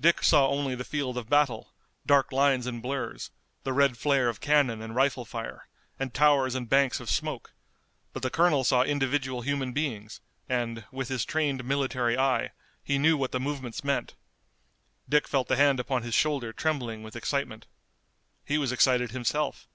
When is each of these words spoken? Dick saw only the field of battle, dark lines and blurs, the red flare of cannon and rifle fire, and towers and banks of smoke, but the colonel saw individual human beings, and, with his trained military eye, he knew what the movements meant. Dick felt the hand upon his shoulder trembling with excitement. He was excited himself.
Dick 0.00 0.22
saw 0.24 0.48
only 0.48 0.74
the 0.74 0.84
field 0.86 1.18
of 1.18 1.28
battle, 1.28 1.74
dark 2.06 2.32
lines 2.32 2.66
and 2.66 2.80
blurs, 2.80 3.30
the 3.62 3.74
red 3.74 3.98
flare 3.98 4.30
of 4.30 4.40
cannon 4.40 4.80
and 4.80 4.94
rifle 4.94 5.26
fire, 5.26 5.68
and 5.98 6.14
towers 6.14 6.54
and 6.54 6.66
banks 6.66 6.98
of 6.98 7.10
smoke, 7.10 7.52
but 8.14 8.22
the 8.22 8.30
colonel 8.30 8.64
saw 8.64 8.82
individual 8.84 9.42
human 9.42 9.72
beings, 9.72 10.22
and, 10.48 10.86
with 10.90 11.08
his 11.08 11.26
trained 11.26 11.62
military 11.62 12.16
eye, 12.16 12.52
he 12.82 12.96
knew 12.96 13.18
what 13.18 13.32
the 13.32 13.38
movements 13.38 13.84
meant. 13.84 14.14
Dick 15.10 15.28
felt 15.28 15.46
the 15.46 15.56
hand 15.56 15.78
upon 15.78 16.02
his 16.04 16.14
shoulder 16.14 16.54
trembling 16.54 17.02
with 17.02 17.14
excitement. 17.14 17.66
He 18.46 18.56
was 18.56 18.72
excited 18.72 19.10
himself. 19.10 19.68